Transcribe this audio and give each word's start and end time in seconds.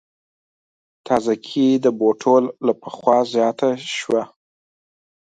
تازګي 1.05 1.69
د 1.85 1.87
بوټو 1.99 2.35
له 2.65 2.73
پخوا 2.81 3.17
زیاته 3.33 3.69
شوه. 3.97 4.23